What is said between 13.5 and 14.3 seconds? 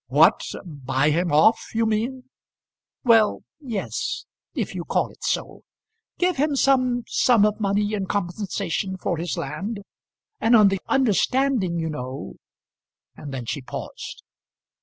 paused.